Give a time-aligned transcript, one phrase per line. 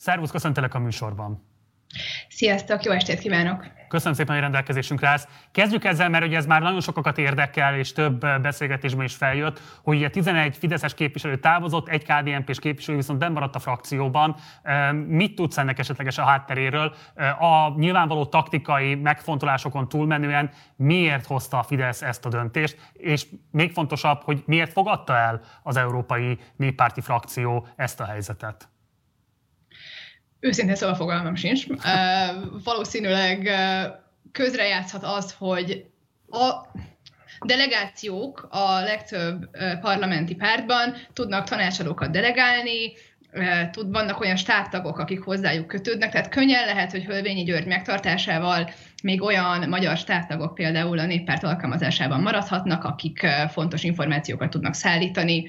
[0.00, 1.46] Szervusz, köszöntelek a műsorban.
[2.28, 3.66] Sziasztok, jó estét kívánok!
[3.88, 5.28] Köszönöm szépen, hogy rendelkezésünkre állsz.
[5.52, 9.96] Kezdjük ezzel, mert ugye ez már nagyon sokakat érdekel, és több beszélgetésben is feljött, hogy
[9.96, 14.36] ugye 11 Fideszes képviselő távozott, egy KDNP-s képviselő viszont nem maradt a frakcióban.
[15.06, 16.94] Mit tudsz ennek esetleges a hátteréről?
[17.38, 24.22] A nyilvánvaló taktikai megfontolásokon túlmenően miért hozta a Fidesz ezt a döntést, és még fontosabb,
[24.22, 28.68] hogy miért fogadta el az Európai Néppárti frakció ezt a helyzetet?
[30.40, 31.66] Őszintén szóval fogalmam sincs.
[31.66, 31.76] Uh,
[32.64, 33.92] valószínűleg uh,
[34.32, 35.84] közrejátszhat az, hogy
[36.28, 36.52] a
[37.46, 42.92] delegációk a legtöbb uh, parlamenti pártban tudnak tanácsadókat delegálni,
[43.70, 48.70] tud, vannak olyan stábtagok, akik hozzájuk kötődnek, tehát könnyen lehet, hogy Hölvényi György megtartásával
[49.02, 55.46] még olyan magyar stábtagok például a néppárt alkalmazásában maradhatnak, akik fontos információkat tudnak szállítani,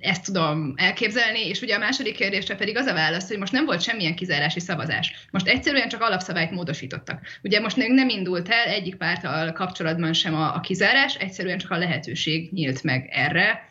[0.00, 3.64] ezt tudom elképzelni, és ugye a második kérdésre pedig az a válasz, hogy most nem
[3.64, 5.26] volt semmilyen kizárási szavazás.
[5.30, 7.20] Most egyszerűen csak alapszabályt módosítottak.
[7.42, 11.70] Ugye most még nem indult el egyik párttal kapcsolatban sem a, a kizárás, egyszerűen csak
[11.70, 13.68] a lehetőség nyílt meg erre.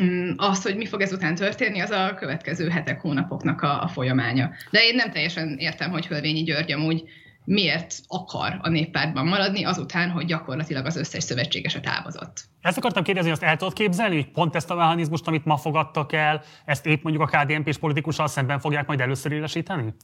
[0.00, 4.50] Mm, az, hogy mi fog ezután történni, az a következő hetek, hónapoknak a, a folyamánya.
[4.70, 7.02] De én nem teljesen értem, hogy Hölvényi György amúgy
[7.46, 12.44] miért akar a néppártban maradni azután, hogy gyakorlatilag az összes szövetségese távozott.
[12.60, 15.56] Ezt akartam kérdezni, hogy azt el tudod képzelni, hogy pont ezt a mechanizmust, amit ma
[15.56, 19.94] fogadtak el, ezt épp mondjuk a KDNP és politikussal szemben fogják majd először élesíteni?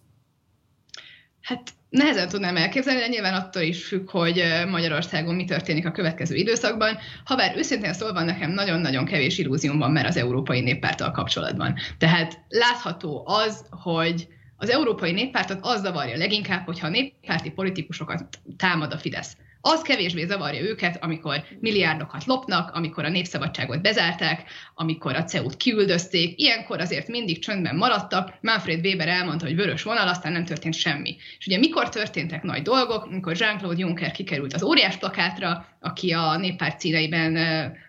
[1.40, 6.34] Hát nehezen tudnám elképzelni, de nyilván attól is függ, hogy Magyarországon mi történik a következő
[6.34, 6.98] időszakban.
[7.24, 11.74] Habár őszintén szólva nekem nagyon-nagyon kevés illúzióm van már az Európai Néppárttal kapcsolatban.
[11.98, 14.28] Tehát látható az, hogy
[14.62, 18.24] az Európai Néppártot az zavarja leginkább, hogyha a néppárti politikusokat
[18.56, 19.36] támad a Fidesz.
[19.60, 26.40] Az kevésbé zavarja őket, amikor milliárdokat lopnak, amikor a népszabadságot bezárták, amikor a CEU-t kiüldözték.
[26.40, 28.34] Ilyenkor azért mindig csöndben maradtak.
[28.40, 31.16] Manfred Weber elmondta, hogy vörös vonal, aztán nem történt semmi.
[31.38, 36.36] És ugye mikor történtek nagy dolgok, amikor Jean-Claude Juncker kikerült az óriás plakátra, aki a
[36.36, 37.38] néppárt színeiben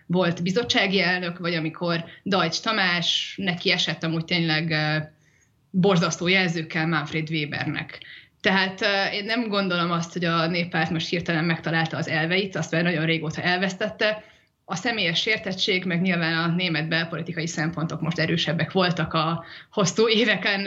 [0.06, 4.74] volt bizottsági elnök, vagy amikor Dajcs Tamás neki esett amúgy tényleg
[5.76, 8.00] borzasztó jelzőkkel Manfred Webernek.
[8.40, 8.80] Tehát
[9.12, 13.04] én nem gondolom azt, hogy a néppárt most hirtelen megtalálta az elveit, azt már nagyon
[13.04, 14.24] régóta elvesztette.
[14.64, 20.66] A személyes sértettség, meg nyilván a német belpolitikai szempontok most erősebbek voltak a hosszú éveken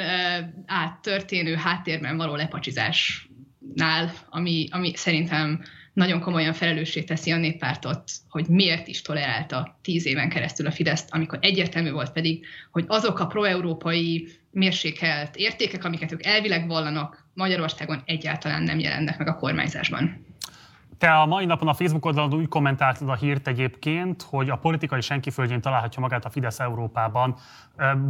[0.65, 5.61] át történő háttérben való lepacsizásnál, ami, ami szerintem
[5.93, 11.13] nagyon komolyan felelőssé teszi a néppártot, hogy miért is tolerálta tíz éven keresztül a Fideszt,
[11.13, 18.01] amikor egyértelmű volt pedig, hogy azok a proeurópai mérsékelt értékek, amiket ők elvileg vallanak, Magyarországon
[18.05, 20.26] egyáltalán nem jelennek meg a kormányzásban.
[20.97, 25.01] Te a mai napon a Facebook oldalon úgy kommentáltad a hírt egyébként, hogy a politikai
[25.01, 27.35] senki földjén találhatja magát a Fidesz Európában.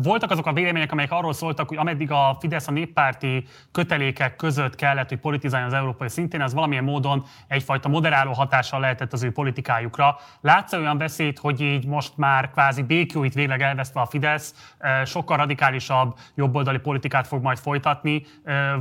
[0.02, 4.76] Voltak azok a vélemények, amelyek arról szóltak, hogy ameddig a Fidesz a néppárti kötelékek között
[4.76, 9.32] kellett, hogy politizáljon az európai szintén, az valamilyen módon egyfajta moderáló hatással lehetett az ő
[9.32, 10.18] politikájukra.
[10.42, 14.76] Látsz olyan veszélyt, hogy így most már kvázi békjóit végleg elvesztve a Fidesz
[15.06, 18.24] sokkal radikálisabb jobboldali politikát fog majd folytatni,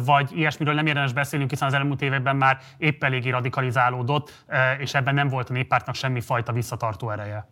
[0.05, 3.31] vagy ilyesmiről nem érdemes beszélnünk, hiszen az elmúlt években már épp eléggé
[3.97, 4.33] radikalizálódott,
[4.79, 7.49] és ebben nem volt a néppártnak semmi fajta visszatartó ereje.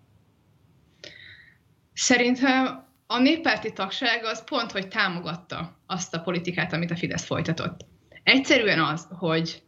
[1.92, 7.84] Szerintem a néppárti tagság az pont, hogy támogatta azt a politikát, amit a Fidesz folytatott.
[8.22, 9.62] Egyszerűen az, hogy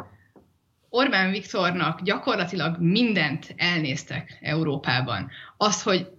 [0.89, 5.31] Orbán Viktornak gyakorlatilag mindent elnéztek Európában.
[5.57, 6.11] Az, hogy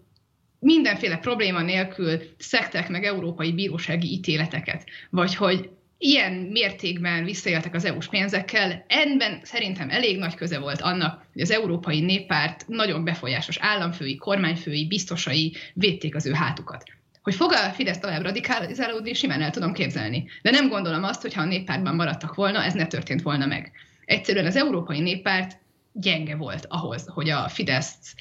[0.60, 8.08] mindenféle probléma nélkül szektek meg európai bírósági ítéleteket, vagy hogy ilyen mértékben visszaéltek az EU-s
[8.08, 14.16] pénzekkel, ebben szerintem elég nagy köze volt annak, hogy az Európai Néppárt nagyon befolyásos államfői,
[14.16, 16.84] kormányfői, biztosai védték az ő hátukat.
[17.22, 20.26] Hogy fog a Fidesz tovább radikalizálódni, simán el tudom képzelni.
[20.42, 23.72] De nem gondolom azt, hogy ha a néppártban maradtak volna, ez ne történt volna meg.
[24.06, 25.58] Egyszerűen az Európai Néppárt
[25.94, 28.16] gyenge volt ahhoz, hogy a Fideszt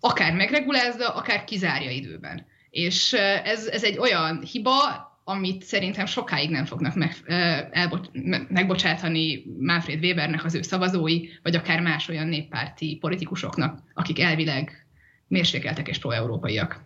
[0.00, 2.46] akár megregulázza, akár kizárja időben.
[2.70, 3.12] És
[3.44, 4.72] ez, ez egy olyan hiba,
[5.24, 7.14] amit szerintem sokáig nem fognak meg,
[7.70, 8.08] elbocs,
[8.48, 14.86] megbocsátani Manfred Webernek az ő szavazói, vagy akár más olyan néppárti politikusoknak, akik elvileg
[15.28, 16.84] mérsékeltek és pro-európaiak.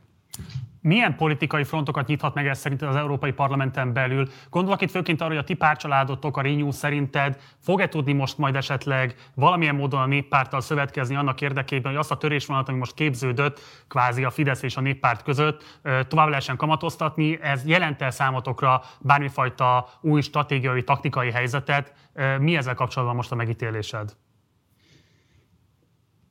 [0.88, 4.28] Milyen politikai frontokat nyithat meg ez szerinted az Európai Parlamenten belül?
[4.50, 8.56] Gondolok itt főként arra, hogy a ti párcsaládotok, a Renew szerinted fog-e tudni most majd
[8.56, 13.60] esetleg valamilyen módon a néppárttal szövetkezni annak érdekében, hogy azt a törésvonalat, ami most képződött,
[13.88, 17.38] kvázi a Fidesz és a néppárt között, tovább lehessen kamatoztatni.
[17.42, 21.92] Ez jelent el számotokra bármifajta új stratégiai, taktikai helyzetet?
[22.38, 24.16] Mi ezzel kapcsolatban most a megítélésed?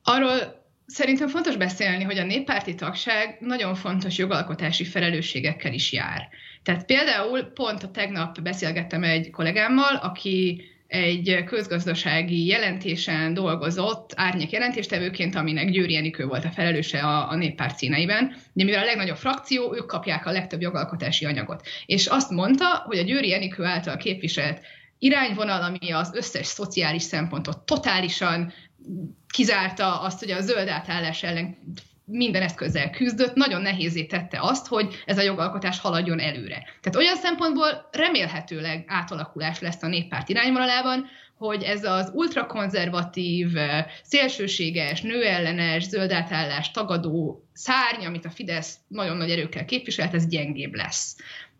[0.03, 0.56] Arról
[0.87, 6.29] Szerintem fontos beszélni, hogy a néppárti tagság nagyon fontos jogalkotási felelősségekkel is jár.
[6.63, 15.35] Tehát például pont a tegnap beszélgettem egy kollégámmal, aki egy közgazdasági jelentésen dolgozott árnyék jelentéstevőként,
[15.35, 18.35] aminek Győri Enikő volt a felelőse a, a néppárt színeiben.
[18.53, 21.67] De mivel a legnagyobb frakció, ők kapják a legtöbb jogalkotási anyagot.
[21.85, 24.61] És azt mondta, hogy a Győri Enikő által képviselt
[24.99, 28.53] irányvonal, ami az összes szociális szempontot totálisan
[29.29, 31.57] kizárta azt, hogy a zöld átállás ellen
[32.05, 36.63] minden eszközzel küzdött, nagyon nehézé tette azt, hogy ez a jogalkotás haladjon előre.
[36.81, 41.05] Tehát olyan szempontból remélhetőleg átalakulás lesz a néppárt irányvonalában,
[41.37, 43.47] hogy ez az ultrakonzervatív,
[44.03, 51.15] szélsőséges, nőellenes, zöldátállás tagadó szárny, amit a Fidesz nagyon nagy erőkkel képviselt, ez gyengébb lesz.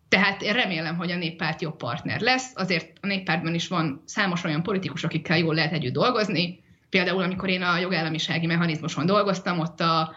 [0.09, 4.43] Tehát én remélem, hogy a néppárt jobb partner lesz, azért a néppártban is van számos
[4.43, 6.65] olyan politikus, akikkel jól lehet együtt dolgozni.
[6.89, 10.15] Például, amikor én a jogállamisági mechanizmuson dolgoztam, ott a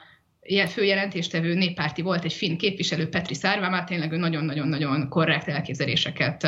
[0.68, 6.46] főjelentéstevő néppárti volt egy finn képviselő, Petri Szárvámát, tényleg ő nagyon-nagyon-nagyon korrekt elképzeléseket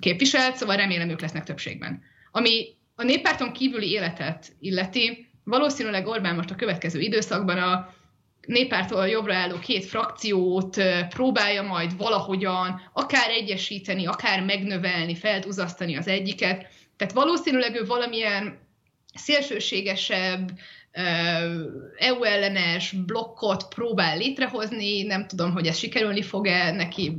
[0.00, 2.02] képviselt, szóval remélem ők lesznek többségben.
[2.30, 7.94] Ami a néppárton kívüli életet illeti, valószínűleg Orbán most a következő időszakban a
[8.46, 10.76] néppártól jobbra álló két frakciót
[11.08, 16.68] próbálja majd valahogyan akár egyesíteni, akár megnövelni, felduzasztani az egyiket.
[16.96, 18.58] Tehát valószínűleg ő valamilyen
[19.16, 20.50] szélsőségesebb,
[21.98, 27.16] EU ellenes blokkot próbál létrehozni, nem tudom, hogy ez sikerülni fog-e, neki,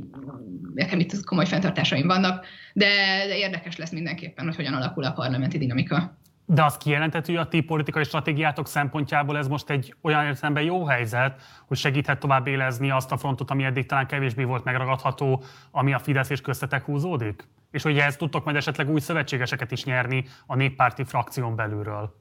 [0.74, 2.86] nekem itt komoly fenntartásaim vannak, de,
[3.26, 6.18] de érdekes lesz mindenképpen, hogy hogyan alakul a parlamenti dinamika.
[6.50, 10.84] De azt kijelenthető, hogy a ti politikai stratégiátok szempontjából ez most egy olyan értelemben jó
[10.84, 15.92] helyzet, hogy segíthet tovább élezni azt a frontot, ami eddig talán kevésbé volt megragadható, ami
[15.92, 17.48] a Fidesz és köztetek húzódik?
[17.70, 22.14] És hogy ehhez tudtok majd esetleg új szövetségeseket is nyerni a néppárti frakción belülről?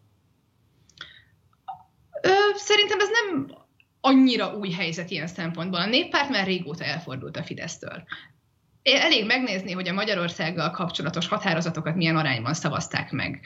[2.21, 3.57] Ö, szerintem ez nem
[4.01, 5.79] annyira új helyzet ilyen szempontból.
[5.79, 8.03] A néppárt már régóta elfordult a Fidesztől.
[8.95, 13.41] Elég megnézni, hogy a Magyarországgal kapcsolatos határozatokat milyen arányban szavazták meg.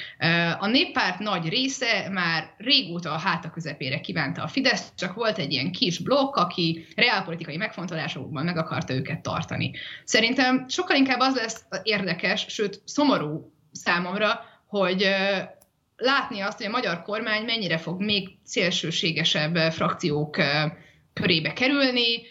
[0.60, 5.52] A néppárt nagy része már régóta a háta közepére kívánta a Fidesz, csak volt egy
[5.52, 9.72] ilyen kis blokk, aki reálpolitikai megfontolásokban meg akarta őket tartani.
[10.04, 15.10] Szerintem sokkal inkább az lesz érdekes, sőt szomorú számomra, hogy
[15.98, 20.38] látni azt, hogy a magyar kormány mennyire fog még szélsőségesebb frakciók
[21.14, 22.22] körébe kerülni.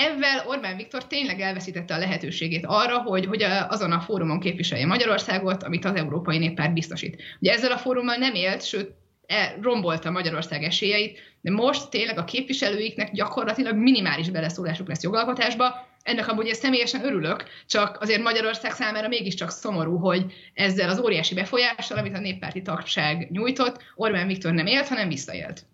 [0.00, 5.62] Ezzel Orbán Viktor tényleg elveszítette a lehetőségét arra, hogy, hogy azon a fórumon képviselje Magyarországot,
[5.62, 7.22] amit az Európai Néppárt biztosít.
[7.40, 8.92] Ugye ezzel a fórummal nem élt, sőt
[9.26, 16.28] e, rombolta Magyarország esélyeit, de most tényleg a képviselőiknek gyakorlatilag minimális beleszólásuk lesz jogalkotásba, ennek
[16.28, 21.98] amúgy én személyesen örülök, csak azért Magyarország számára mégiscsak szomorú, hogy ezzel az óriási befolyással,
[21.98, 25.64] amit a néppárti tagság nyújtott, Orbán Viktor nem élt, hanem visszaélt.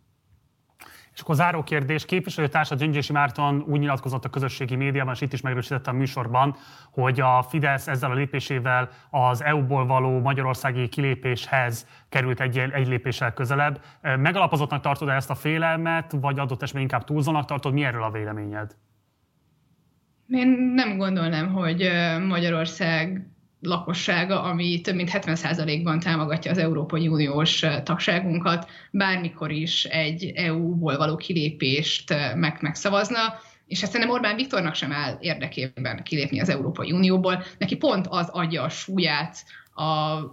[1.16, 5.40] És akkor záró kérdés, képviselőtársa Gyöngyösi Márton úgy nyilatkozott a közösségi médiában, és itt is
[5.40, 6.56] megerősítette a műsorban,
[6.90, 13.32] hogy a Fidesz ezzel a lépésével az EU-ból való magyarországi kilépéshez került egy, egy lépéssel
[13.32, 13.80] közelebb.
[14.02, 17.72] Megalapozottnak tartod ezt a félelmet, vagy adott esetben inkább túlzónak tartod?
[17.72, 18.76] Mi erről a véleményed?
[20.28, 21.90] Én nem gondolnám, hogy
[22.28, 23.30] Magyarország
[23.60, 31.16] lakossága, ami több mint 70%-ban támogatja az Európai Uniós tagságunkat, bármikor is egy EU-ból való
[31.16, 33.18] kilépést meg megszavazna,
[33.66, 37.44] és ezt szerintem Orbán Viktornak sem áll érdekében kilépni az Európai Unióból.
[37.58, 39.82] Neki pont az adja a súlyát a,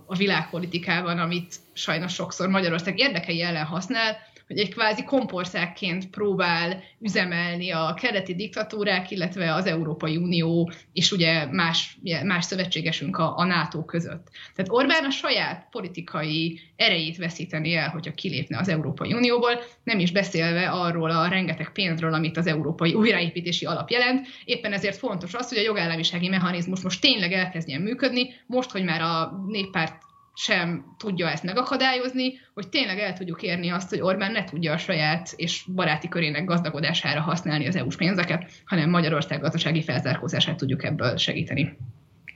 [0.06, 4.18] a világpolitikában, amit sajnos sokszor Magyarország érdekei ellen használ,
[4.54, 11.46] hogy egy kvázi kompországként próbál üzemelni a keleti diktatúrák, illetve az Európai Unió és ugye
[11.52, 14.28] más, más szövetségesünk a, a NATO között.
[14.56, 20.12] Tehát Orbán a saját politikai erejét veszíteni el, hogyha kilépne az Európai Unióból, nem is
[20.12, 24.28] beszélve arról a rengeteg pénzről, amit az Európai Újraépítési Alap jelent.
[24.46, 29.02] Éppen ezért fontos az, hogy a jogállamisági mechanizmus most tényleg elkezdjen működni, most, hogy már
[29.02, 34.44] a néppárt sem tudja ezt megakadályozni, hogy tényleg el tudjuk érni azt, hogy Orbán ne
[34.44, 40.58] tudja a saját és baráti körének gazdagodására használni az EU-s pénzeket, hanem Magyarország gazdasági felzárkózását
[40.58, 41.78] tudjuk ebből segíteni.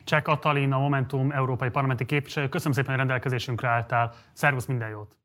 [0.04, 2.50] Cseh Katalin, a Momentum Európai Parlamenti Képviselő.
[2.50, 4.14] Köszönöm szépen, hogy rendelkezésünkre álltál.
[4.34, 5.18] Szervusz, minden jót!